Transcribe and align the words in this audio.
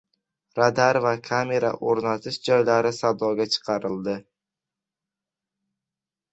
Radar 0.59 0.97
va 1.05 1.11
kamera 1.27 1.69
o‘rnatish 1.91 2.41
joylari 2.49 2.95
savdoga 3.01 3.49
chiqarildi 3.53 4.19